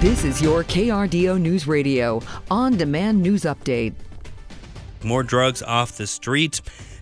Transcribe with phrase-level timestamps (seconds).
[0.00, 3.92] This is your KRDO News Radio on demand news update.
[5.04, 6.60] More drugs off the streets.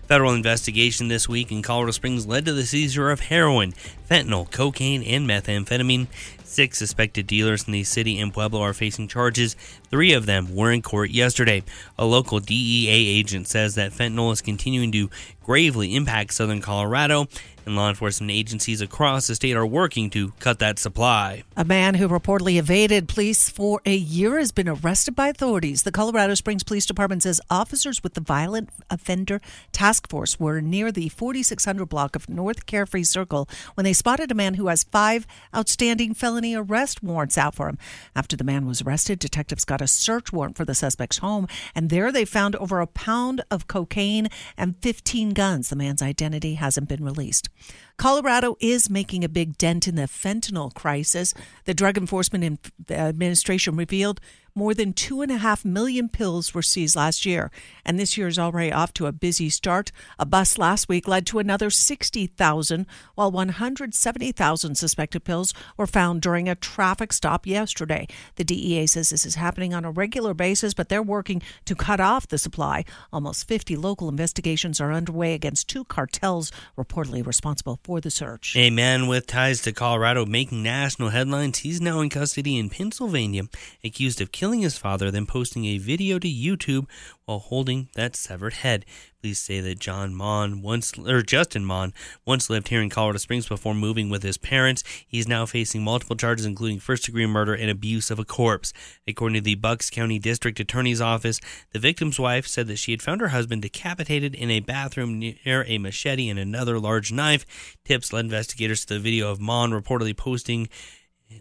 [0.09, 3.71] Federal investigation this week in Colorado Springs led to the seizure of heroin,
[4.09, 6.07] fentanyl, cocaine, and methamphetamine.
[6.43, 9.55] Six suspected dealers in the city and Pueblo are facing charges.
[9.89, 11.63] Three of them were in court yesterday.
[11.97, 15.09] A local DEA agent says that fentanyl is continuing to
[15.45, 17.27] gravely impact southern Colorado
[17.69, 21.43] and law enforcement agencies across the state are working to cut that supply.
[21.55, 25.83] A man who reportedly evaded police for a year has been arrested by authorities.
[25.83, 29.39] The Colorado Springs Police Department says officers with the Violent Offender
[29.71, 34.35] Task Force were near the 4600 block of North Carefree Circle when they spotted a
[34.35, 37.77] man who has five outstanding felony arrest warrants out for him.
[38.15, 41.89] After the man was arrested, detectives got a search warrant for the suspect's home, and
[41.89, 44.27] there they found over a pound of cocaine
[44.57, 45.69] and 15 guns.
[45.69, 47.49] The man's identity hasn't been released.
[47.97, 51.33] Colorado is making a big dent in the fentanyl crisis.
[51.65, 54.21] The Drug Enforcement uh, Administration revealed
[54.55, 57.51] more than two and a half million pills were seized last year,
[57.85, 59.91] and this year is already off to a busy start.
[60.17, 66.49] A bust last week led to another 60,000, while 170,000 suspected pills were found during
[66.49, 68.07] a traffic stop yesterday.
[68.35, 71.99] The DEA says this is happening on a regular basis, but they're working to cut
[71.99, 72.85] off the supply.
[73.13, 78.55] Almost 50 local investigations are underway against two cartels reportedly responsible for the search.
[78.55, 81.59] A man with ties to Colorado making national headlines.
[81.59, 83.43] He's now in custody in Pennsylvania,
[83.83, 86.87] accused of killing killing his father, then posting a video to YouTube
[87.25, 88.83] while holding that severed head.
[89.21, 91.93] Police say that John Mohn once or Justin Mohn
[92.25, 94.83] once lived here in Colorado Springs before moving with his parents.
[95.07, 98.73] He's now facing multiple charges, including first-degree murder and abuse of a corpse.
[99.07, 101.39] According to the Bucks County District Attorney's Office,
[101.71, 105.63] the victim's wife said that she had found her husband decapitated in a bathroom near
[105.67, 107.77] a machete and another large knife.
[107.85, 110.69] Tips led investigators to the video of Mohn reportedly posting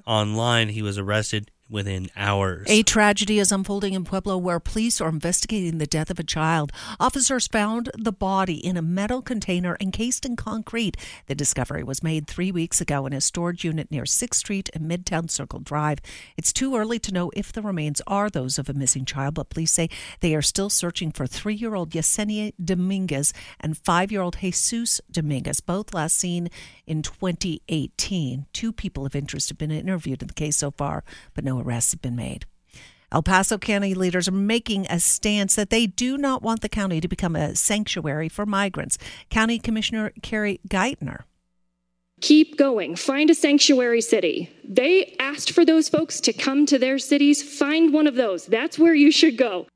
[0.04, 0.68] online.
[0.68, 2.66] He was arrested within hours.
[2.68, 6.72] A tragedy is unfolding in Pueblo where police are investigating the death of a child.
[6.98, 10.96] Officers found the body in a metal container encased in concrete.
[11.26, 14.90] The discovery was made three weeks ago in a storage unit near 6th Street and
[14.90, 15.98] Midtown Circle Drive.
[16.36, 19.50] It's too early to know if the remains are those of a missing child, but
[19.50, 19.90] police say
[20.20, 25.00] they are still searching for three year old Yesenia Dominguez and five year old Jesus
[25.10, 26.48] Dominguez, both last seen
[26.86, 28.46] in 2018.
[28.52, 31.92] Two people of interest have been interviewed in the case so far, but no arrests
[31.92, 32.46] have been made.
[33.10, 37.00] El Paso County leaders are making a stance that they do not want the county
[37.00, 38.98] to become a sanctuary for migrants.
[39.30, 41.22] County Commissioner Carrie Geitner.
[42.20, 42.96] Keep going.
[42.96, 44.50] Find a sanctuary city.
[44.64, 47.42] They asked for those folks to come to their cities.
[47.42, 48.46] Find one of those.
[48.46, 49.66] That's where you should go.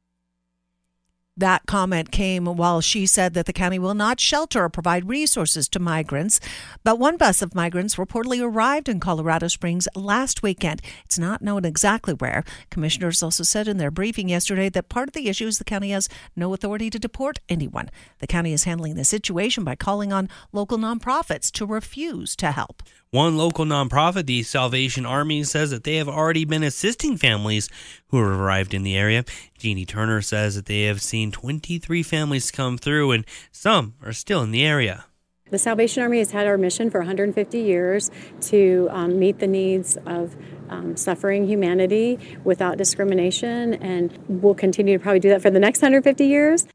[1.42, 5.68] That comment came while she said that the county will not shelter or provide resources
[5.70, 6.38] to migrants.
[6.84, 10.82] But one bus of migrants reportedly arrived in Colorado Springs last weekend.
[11.04, 12.44] It's not known exactly where.
[12.70, 15.90] Commissioners also said in their briefing yesterday that part of the issue is the county
[15.90, 17.90] has no authority to deport anyone.
[18.20, 22.84] The county is handling the situation by calling on local nonprofits to refuse to help.
[23.12, 27.68] One local nonprofit, the Salvation Army, says that they have already been assisting families
[28.06, 29.26] who have arrived in the area.
[29.62, 34.42] Jeannie Turner says that they have seen 23 families come through and some are still
[34.42, 35.04] in the area.
[35.52, 39.96] The Salvation Army has had our mission for 150 years to um, meet the needs
[40.04, 40.34] of
[40.68, 45.80] um, suffering humanity without discrimination, and we'll continue to probably do that for the next
[45.80, 46.66] 150 years.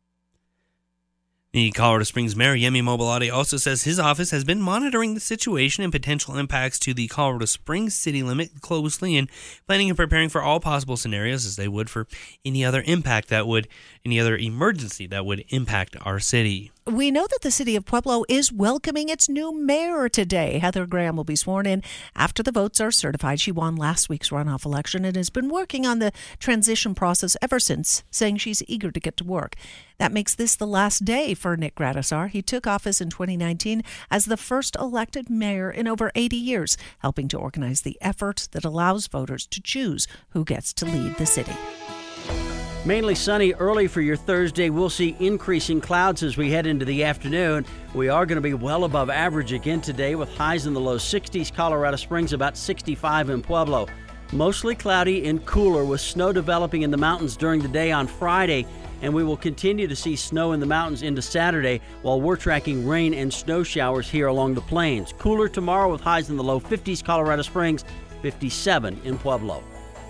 [1.57, 5.84] The Colorado Springs Mayor Yemi Mobolade also says his office has been monitoring the situation
[5.84, 9.28] and potential impacts to the Colorado Springs city limit closely and
[9.66, 12.06] planning and preparing for all possible scenarios as they would for
[12.45, 13.68] any other impact that would,
[14.06, 16.72] any other emergency that would impact our city.
[16.88, 20.59] We know that the city of Pueblo is welcoming its new mayor today.
[20.59, 21.84] Heather Graham will be sworn in
[22.16, 23.42] after the votes are certified.
[23.42, 27.59] She won last week's runoff election and has been working on the transition process ever
[27.59, 29.58] since, saying she's eager to get to work.
[29.98, 32.30] That makes this the last day for Nick Gradisar.
[32.30, 37.28] He took office in 2019 as the first elected mayor in over 80 years, helping
[37.28, 41.51] to organize the effort that allows voters to choose who gets to lead the city.
[42.88, 44.69] Mainly sunny early for your Thursday.
[44.69, 47.66] We'll see increasing clouds as we head into the afternoon.
[47.94, 50.95] We are going to be well above average again today with highs in the low
[50.95, 51.54] 60s.
[51.54, 53.88] Colorado Springs about 65 in Pueblo.
[54.31, 58.66] Mostly cloudy and cooler with snow developing in the mountains during the day on Friday.
[59.01, 62.88] And we will continue to see snow in the mountains into Saturday while we're tracking
[62.88, 65.13] rain and snow showers here along the plains.
[65.18, 67.83] Cooler tomorrow with highs in the low 50s, Colorado Springs,
[68.22, 69.62] 57 in Pueblo.